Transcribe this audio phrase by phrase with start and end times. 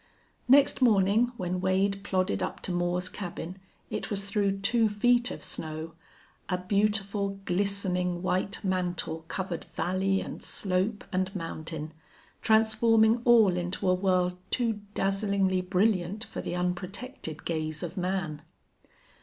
[0.47, 3.59] Next morning, when Wade plodded up to Moore's cabin,
[3.91, 5.93] it was through two feet of snow.
[6.49, 11.93] A beautiful glistening white mantle covered valley and slope and mountain,
[12.41, 18.41] transforming all into a world too dazzlingly brilliant for the unprotected gaze of man.